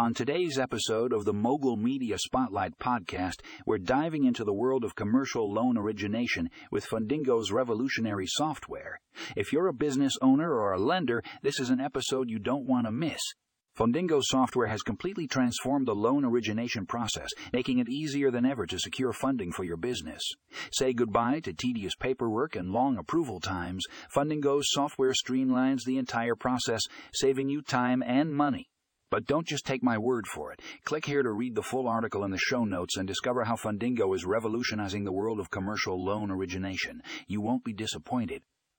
On 0.00 0.14
today's 0.14 0.58
episode 0.58 1.12
of 1.12 1.26
the 1.26 1.34
Mogul 1.34 1.76
Media 1.76 2.16
Spotlight 2.16 2.78
podcast, 2.78 3.42
we're 3.66 3.76
diving 3.76 4.24
into 4.24 4.44
the 4.44 4.54
world 4.54 4.82
of 4.82 4.94
commercial 4.94 5.52
loan 5.52 5.76
origination 5.76 6.48
with 6.70 6.88
Fundingo's 6.88 7.52
revolutionary 7.52 8.24
software. 8.26 8.98
If 9.36 9.52
you're 9.52 9.66
a 9.66 9.74
business 9.74 10.14
owner 10.22 10.54
or 10.54 10.72
a 10.72 10.80
lender, 10.80 11.22
this 11.42 11.60
is 11.60 11.68
an 11.68 11.82
episode 11.82 12.30
you 12.30 12.38
don't 12.38 12.66
want 12.66 12.86
to 12.86 12.90
miss. 12.90 13.20
Fundingo 13.78 14.22
software 14.24 14.68
has 14.68 14.80
completely 14.80 15.26
transformed 15.26 15.86
the 15.86 15.94
loan 15.94 16.24
origination 16.24 16.86
process, 16.86 17.28
making 17.52 17.78
it 17.78 17.90
easier 17.90 18.30
than 18.30 18.46
ever 18.46 18.64
to 18.64 18.78
secure 18.78 19.12
funding 19.12 19.52
for 19.52 19.64
your 19.64 19.76
business. 19.76 20.22
Say 20.72 20.94
goodbye 20.94 21.40
to 21.40 21.52
tedious 21.52 21.94
paperwork 21.94 22.56
and 22.56 22.70
long 22.70 22.96
approval 22.96 23.38
times. 23.38 23.84
Fundingo's 24.16 24.68
software 24.70 25.12
streamlines 25.12 25.84
the 25.84 25.98
entire 25.98 26.36
process, 26.36 26.80
saving 27.12 27.50
you 27.50 27.60
time 27.60 28.02
and 28.02 28.32
money. 28.32 28.70
But 29.10 29.26
don't 29.26 29.46
just 29.46 29.66
take 29.66 29.82
my 29.82 29.98
word 29.98 30.26
for 30.28 30.52
it. 30.52 30.62
Click 30.84 31.04
here 31.04 31.22
to 31.22 31.32
read 31.32 31.56
the 31.56 31.62
full 31.62 31.88
article 31.88 32.24
in 32.24 32.30
the 32.30 32.38
show 32.38 32.64
notes 32.64 32.96
and 32.96 33.08
discover 33.08 33.44
how 33.44 33.56
Fundingo 33.56 34.14
is 34.14 34.24
revolutionizing 34.24 35.04
the 35.04 35.12
world 35.12 35.40
of 35.40 35.50
commercial 35.50 36.04
loan 36.04 36.30
origination. 36.30 37.02
You 37.26 37.40
won't 37.40 37.64
be 37.64 37.72
disappointed. 37.72 38.42